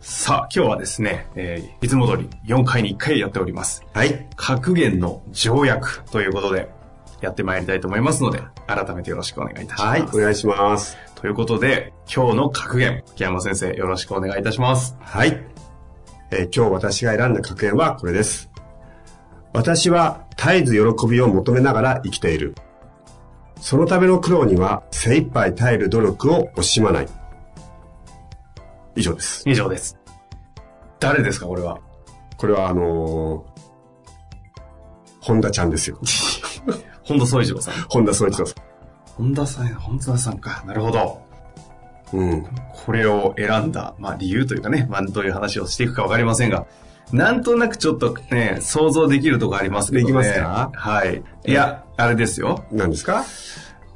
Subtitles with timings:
[0.00, 3.84] さあ、今日はですね、えーいつも通り4回に1回やっております。
[3.92, 4.26] はい。
[4.36, 6.70] 格言の条約ということで、
[7.20, 9.82] やってまいりたいと思いますので、改めてよろしくお願いいたします。
[9.82, 10.02] はい。
[10.02, 10.96] お願いします。
[11.16, 14.96] ということで、今日の格言、秋山先生、よろしくお願いいたします。
[15.00, 15.38] はい。
[16.30, 18.50] えー今日私が選んだ格言はこれです。
[19.52, 22.54] 私は絶えず喜びを求めながら生きている。
[23.60, 27.08] そのための苦労には精一杯耐える努力を惜しまない。
[29.00, 29.42] 以上です。
[29.48, 29.96] 以上です。
[31.00, 31.78] 誰ですか、これは？
[32.36, 33.60] これはあのー、
[35.20, 35.98] 本田ちゃんですよ。
[37.02, 37.74] 本田宗一郎さん。
[37.88, 38.54] 本田宗一郎さ
[39.16, 40.62] 本田さん、本田さんか。
[40.66, 41.22] なるほど。
[42.14, 42.18] ん。
[42.18, 42.46] うん。
[42.72, 46.66] これを選んだ、まあ理由というかね、まあどういう話をしていくかわかりませんが、
[47.12, 50.06] なんとなくちょっとね、想像できるとこありますけどね。
[50.06, 50.70] できますか？
[50.74, 51.22] はい。
[51.46, 52.64] いや、あれですよ。
[52.70, 53.24] 何ですか？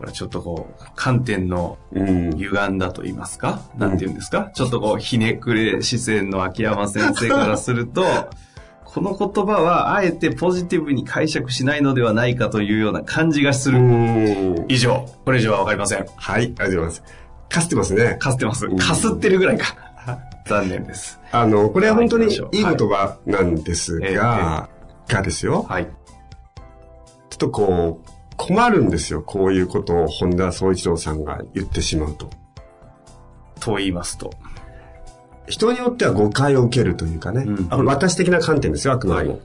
[0.00, 2.30] これちょっとこう、観点のうん。
[2.38, 4.50] 歪んだと言いますか、なんて言うんですか？
[4.54, 8.02] ちょっとこう、ひねくれ視線の秋山先生からすると、
[8.86, 13.78] この言葉はあえてポジティブに解釈しないのではないかというような感じがすうる。
[13.80, 14.64] ん。
[14.68, 15.06] 以上。
[15.26, 16.06] これ以上はわかりません。
[16.16, 16.44] はい。
[16.44, 17.02] ありがとうございます。
[17.50, 18.16] かすってますね。
[18.18, 18.66] かすってます。
[18.66, 19.66] うんかすってるぐらいか。
[20.48, 21.20] 残念です。
[21.30, 24.68] あの、これは本当にいいはい言葉なんですはいが、
[25.08, 25.66] がですよ。
[25.68, 25.84] はい。
[25.84, 25.90] ちょ
[27.34, 29.20] っとこう、困るんですよ。
[29.20, 32.30] こういうことを本田宗一郎さんが言ってしまうと。
[33.60, 34.30] と言いますと。
[35.46, 37.44] 人によっては誤解を受けるというかね。
[37.46, 39.30] うん私的な観点ですよ、あくまでも。
[39.32, 39.40] はい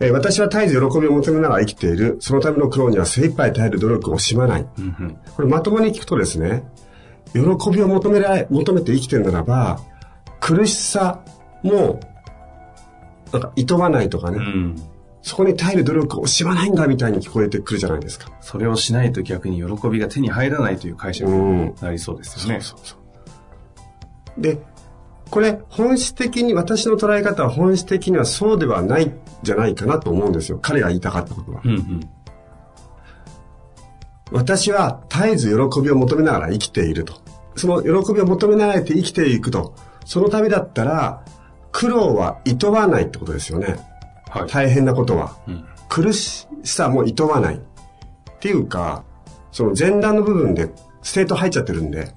[0.00, 2.16] えー私は絶えず喜びを求めながら生きている。
[2.20, 4.66] そのための苦労には精一杯耐える努力を惜しまない。
[4.78, 6.64] うんうんこれまともに聞くとですね、
[7.34, 9.78] 喜びを求められ、求めて生きてるならば、
[10.40, 11.20] 苦しさ
[11.62, 12.00] も、
[13.30, 14.82] なんか、厭わないとかね、うん。
[15.22, 18.32] そこに耐える努力を惜しまないんだみたいに聞こえてくるじゃないですか。
[18.40, 22.60] それをしないと逆に喜びが手に入らないという解釈になりそうですよね。
[22.62, 22.96] そうそ
[24.38, 24.40] う。
[24.40, 24.58] で、
[25.30, 30.58] これ、本質的に、私の捉え方は本質的にはそうではないんじゃないかなと思うんですよ。
[30.60, 31.60] 彼が言いたかったことは。
[31.64, 32.10] うんうん。
[34.32, 37.14] 私は絶えず喜びを求めながら生きていると。
[37.56, 39.74] その喜びを求めながら生きていくと。
[40.04, 41.24] そのためだったら、
[41.72, 43.76] 苦労は厭わないってことですよね。
[44.30, 44.48] はい。
[44.48, 45.36] 大変なことは。
[45.46, 47.56] うん苦しさも厭わない。
[47.56, 47.60] っ
[48.38, 49.04] ていうか、
[49.50, 50.70] その前段の部分で
[51.02, 52.14] state 入っちゃってるんで、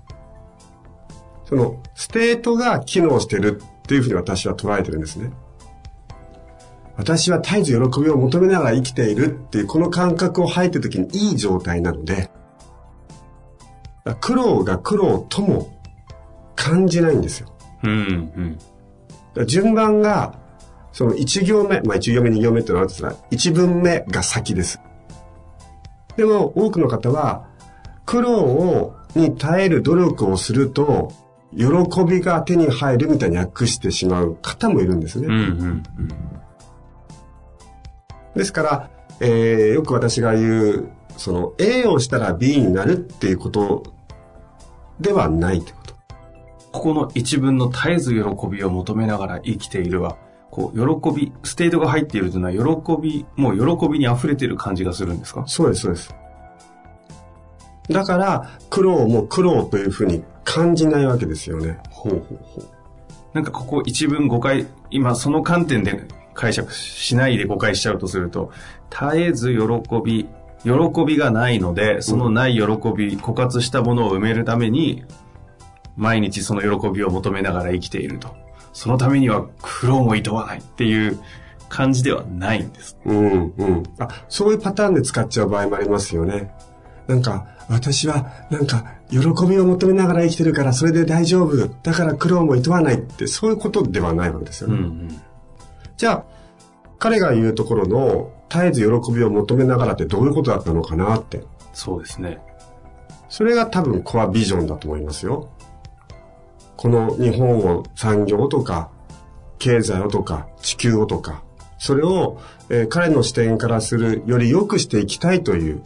[1.46, 5.32] その state が機能してるっていうふうに私は捉えてるんですね。
[6.96, 12.30] 私は絶えず喜びを求めながら生きているっていうこの感覚を入ってる時にいい状態なので、
[14.22, 15.82] 苦労が苦労とも
[16.56, 17.52] 感じないんですよ。
[17.84, 18.58] うん
[19.36, 19.48] うん。
[19.48, 20.43] 順番が、
[20.94, 24.80] その1行目、まあ1行目2行目ってのはあるとしたら、1文目が先です。
[26.16, 27.48] でも多くの方は、
[28.06, 31.12] 苦労を、に耐える努力をすると、
[31.56, 31.66] 喜
[32.08, 35.28] びが手に入るみたいに訳してしまう方もいるんですね。
[35.28, 35.84] うんうん
[38.36, 38.90] ですから、
[39.20, 43.84] えーよく私が言う、その A をしたら B になるっていうこと
[45.00, 45.94] ではないってこと。
[46.72, 50.18] ここの一文の絶えず喜びを求めながら生きているは、
[50.54, 55.46] こう、喜び、 state が入っているというのは、喜び、もう喜びに溢れている感じがするんですか？
[55.48, 56.14] そうです、そうです。
[57.90, 61.80] だから、苦労も苦労というふうに感じないわけですよね。
[61.90, 62.66] ほうほうほう。
[63.34, 66.06] なんかここ一文誤解、今その観点で
[66.36, 68.52] 解釈しないで誤解しちゃうとすると、
[68.92, 69.58] 絶えず喜
[70.06, 70.28] び、
[70.64, 70.72] 喜
[71.04, 75.04] びがないので、そのない喜び、枯渇したものを埋めるために、
[75.98, 78.43] 毎日その喜びを求めながら生きていると。
[78.74, 81.20] そのためには苦労も厭わないっていう
[81.70, 82.98] 感じではないんです。
[83.06, 83.84] うん、うん。
[84.00, 86.54] あ、そういうパターンで使っちゃう場合もありますよね。
[87.08, 91.68] なんか、私は、なんか、喜びを求めながら生きてるから、それで大丈夫。
[91.68, 94.76] だから苦労も厭わないって、そういうことではないわけですよね。
[94.78, 95.22] ん。
[95.98, 96.24] じゃあ、
[97.00, 101.44] 彼が言うところの、絶えず喜びを求めながらってどういうことだったのかなって。
[101.74, 102.40] そうですね。
[103.30, 105.50] それが多分コアビジョンだと思いますよ。
[106.84, 108.92] この日本を産業とか、
[109.58, 111.42] 経済をとか、地球をとか、
[111.78, 115.82] それを、えー彼の視点からするより良くしていきたいという、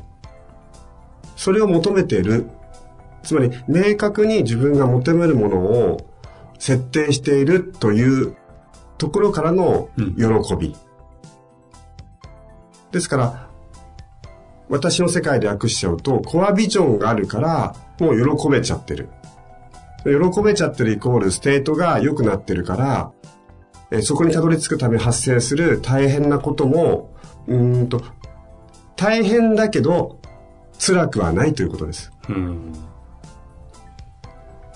[1.36, 2.50] それを求めている。
[3.22, 6.10] つまり、明確に自分が求めるものを
[6.58, 8.36] 設定しているという
[8.98, 10.76] ところからの喜び。
[12.92, 13.50] ですから、
[14.68, 19.10] 私の世界で訳しちゃうと、コアビジョンがあるから、もう喜べちゃってる。
[20.08, 23.12] 喜べちゃってるイコールステートが良くなってるから、
[23.92, 27.14] えーそこにたどり着くため発生する大変なことも、
[27.48, 28.02] うーんと、
[28.96, 30.20] 大変だけど、
[30.80, 32.12] 辛くはないということです。
[32.30, 32.74] うん。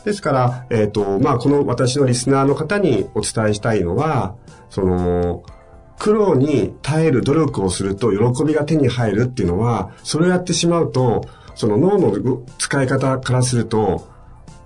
[0.05, 4.35] ですから、えっ、と、まあ、この私のリスナーの方にお伝えしたいのは、
[4.69, 5.43] その、
[5.99, 14.07] 苦労に耐える努力をすると喜びが手に入るっていうのは、それをやってしまうと、その脳の使い方からすると、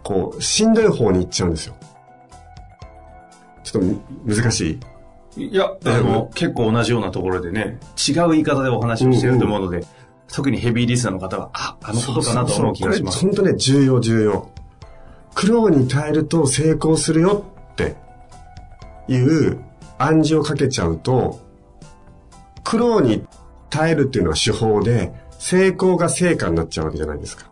[0.05, 1.75] こう、しんどい方に行っちゃうんですよ。
[3.63, 3.87] ちょっと
[4.23, 4.79] む難し
[5.35, 5.47] い？
[5.47, 9.83] いや、あの、結構同じようなところでね、違う言い方でお話をしてると思うので、
[10.31, 13.19] 特にヘビーリスナーの方は、あ、あのことかなと思う気がします。
[13.19, 14.49] そうそうそうこれ本当ね、重要重要。
[15.33, 17.95] 苦労に耐えると成功するよって
[19.07, 19.59] いう
[19.97, 21.39] 暗示をかけちゃうと、
[22.63, 23.25] 苦労に
[23.71, 27.49] 耐えるっていうのは手法で、成功が成果になっちゃうわけじゃないですか。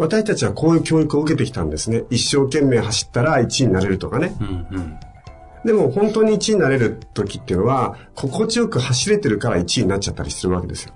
[0.00, 2.04] 私たちはこういう教育を受けてきたんですね。
[2.08, 4.34] 一生懸命走ったら1位になれるとかね。
[4.40, 5.00] うんうん。
[5.62, 10.94] でも本当に1位になれる時っていうのは、心地よく走れてるから1位になっちゃったりするわけですよ。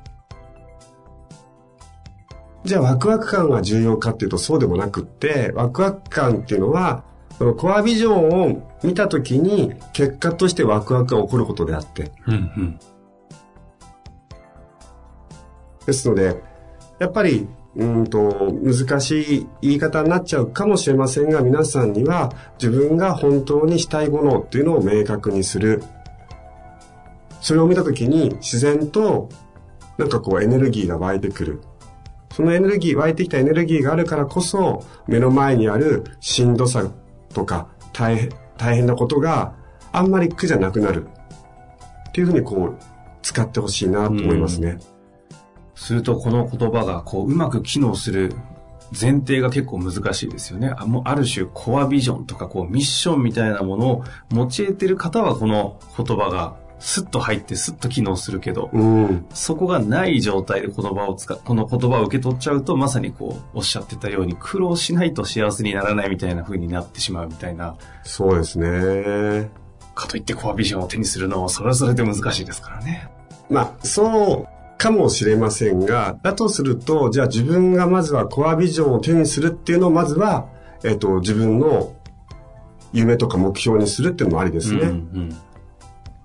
[2.65, 7.05] じゃあワクワク感が重要かっていうとそうでもなくって、ワクワク感っていうのは、
[7.37, 12.11] そのコアビジョンを見た時に結果としてワクワクが起こることであって。
[12.27, 12.81] うんうん。
[15.85, 16.43] ですので、
[16.99, 25.82] やっぱり、うんと、難しい言い方になっちゃうかもしれませんが、皆さんには自分が本当にしたいものっていうのを明確にする。
[27.41, 29.29] それを見たときに自然と、
[29.99, 31.61] なんかこうエネルギーが湧いてくる。
[32.32, 36.88] そのエネルギー、湧いてきたエネルギーがあるからこそ、目の前にあるしんどさ
[37.32, 39.55] とか大変、大変なことが
[39.93, 41.06] あんまり苦じゃなくなる。
[42.09, 42.76] っていうふうにこう、
[43.23, 44.79] 使ってほしいなと思いますね。
[45.75, 48.35] するとこの言葉がこううまく機能する
[48.99, 50.73] 前提が結構難しいですよね。
[50.76, 59.26] あもうある種コアビジョンとかこうミッションみたいなものを用いてる方はこの言葉がスッと入ってスッと機能するけど、うん。
[59.32, 69.50] そこがない状態で言葉を使う、この言葉を受け取っちゃうとまさにこうおっしゃってたように苦労しないと幸せにならないみたいな風になってしまうみたいな、そうですね。
[69.94, 73.09] かといってコアビジョンを手にするのはそれはそれで難しいですからね。
[73.49, 80.49] まあ、そうかもしれませんが、だとすると、じゃあ自分がまずはコアビジョンを手にするっていうのをまずは、
[80.85, 81.94] えっ、と、自分の
[82.93, 84.81] 夢とか目標にするっていうのもありですね。
[84.81, 84.88] うん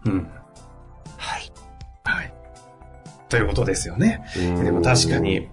[0.05, 0.13] うん。
[0.13, 0.27] うん。
[1.17, 1.51] はい。
[2.03, 2.33] はい。
[3.27, 4.23] ということですよね。
[4.37, 5.49] うんでも確かに、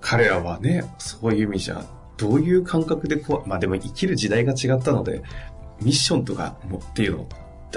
[0.00, 1.84] 彼らはね、そういう意味じゃ、
[2.16, 5.22] どういう感覚でこう、まあでも生きる時代が違ったので、
[5.80, 7.28] ミッションとかもっていうの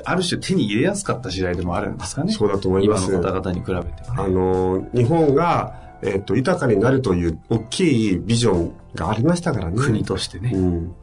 [0.06, 2.32] ある種手に入れやすかった時代でもあるんですかね。
[2.32, 4.04] そうだと思います今の方々に比べて。
[4.08, 9.78] あの、日本が、えっ、と、豊かになるという大きいビジョンがありましたからね。
[9.78, 10.52] 国としてね。
[10.54, 10.96] うん。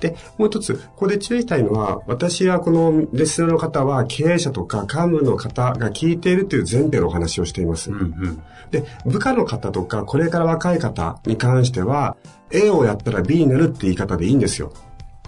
[0.00, 7.90] で、もう一つ、ここで注意したいのは、私はこのレッスンの方は経営者とか幹部の方が聞いているという前提のお話をしています。
[7.90, 8.42] うんうん。
[8.70, 12.16] で、部下の方とか、これから若い方に関しては、
[12.50, 14.72] A をやったら B になるって言い方でいいんですよ。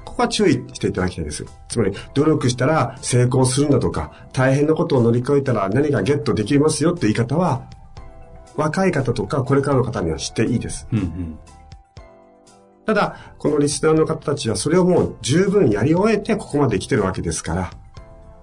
[0.05, 1.45] ここは注意していただきたいです。
[1.69, 7.63] つまり、努力したら成功するんだとか、大変なことを乗り越えたら何がゲットできますよって言い方は、
[8.57, 10.87] 若い方とか、これからの方には知っていいです。
[10.93, 11.39] うんうん。
[12.87, 17.71] ただ、このリスナーの方たちはそれをもう十分やり終えてここまで来てるわけですから、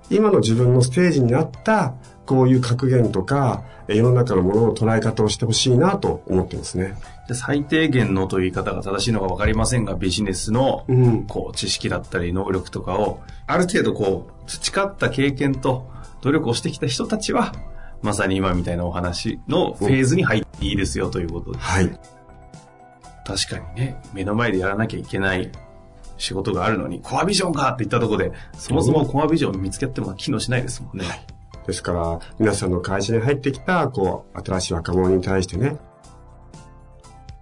[0.10, 1.96] 今の自分のステージに合った、
[2.27, 6.93] こういう格言とか、え世の中のものの捉え方をしてほしいなと思ってますね。
[7.27, 11.24] で最低限のという言い方が正しいのか分かりませんが、ビジネスのうん。
[11.24, 15.89] こう知識だったり能力とかを、ある程度こう、培った経験と
[16.22, 17.53] 努力をしてきた人たちは、
[18.01, 21.65] まさに今みたいなお話のフェーズに入っていいですよということです。
[21.65, 22.00] はい。
[23.25, 25.50] 確かにね、目の前でやらなきゃいけない
[26.17, 31.05] 仕事があるのに、コアビジョンかって言ったところで、そもそもコアビジョンを見つけても機能しないですもんね。
[31.68, 35.78] ですから、皆さんの会社に入ってきた、こう、新しい若者に対してね、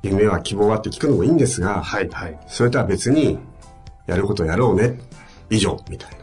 [0.01, 2.39] 夢は希望はって聞くのもいいんですが、はい、はい。
[2.47, 3.37] それとは別に、
[4.07, 4.99] やることやろうね、
[5.49, 6.17] 以上、みたいな。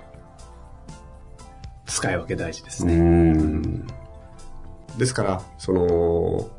[1.87, 2.97] 使い分け大事ですうね。
[2.97, 3.87] ん。
[4.99, 6.51] ですから、その、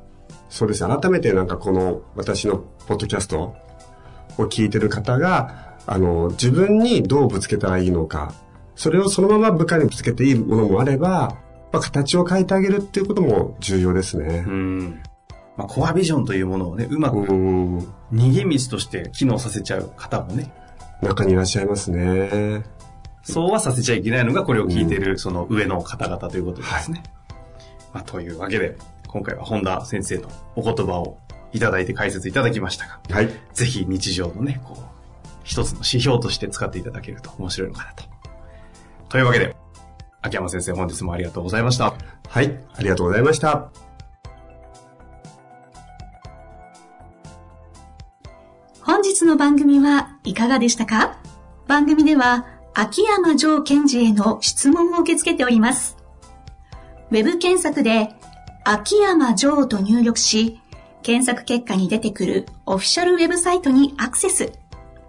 [0.50, 2.58] そうですね、改めてなんかこの私の
[2.88, 3.56] ポッドキャスト
[4.38, 8.34] を聞いてる方が、あの、自分にどうぶつけたらいいのか、
[8.76, 11.38] それをそのまま部下にぶつけていいものもあれば、
[11.72, 14.44] まあ、形を変えてあげるっていうことも重要ですね。
[14.48, 15.02] うん。
[15.58, 17.80] まあ、コアビジョンというものをね、うまくうん。
[18.12, 20.52] 逃げ道として機能させちゃう方もね、
[21.02, 22.64] 中にいらっしゃいますね。
[23.24, 27.04] そうはさせちゃいけないのがこれを聞いているその上の方々ということですね。
[27.94, 28.76] まあ、というわけで、
[29.08, 31.20] 今回は本田先生のお言葉を
[31.54, 33.30] いただいて解説いただきましたが、はい。
[33.54, 34.84] ぜひ日常のね、こう、
[35.44, 38.13] 一つの指標として使っていただけると面白いのかなと。
[39.14, 39.56] というわけで、
[40.24, 41.94] 秋山先生本日もありがとうございました。
[42.30, 42.60] はい。
[42.76, 43.70] ありがとうございました。
[48.82, 51.20] 本日の番組はいかがでしたか？
[51.68, 55.96] 番組では秋山城賢治への質問を受け付けております。
[57.12, 58.16] ウェブ検索で
[58.64, 60.60] 秋山城と入力し、
[61.04, 64.54] 検索結果に出てくるオフィシャルウェブサイトにアクセス。